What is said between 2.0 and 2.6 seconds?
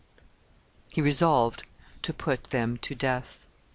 to put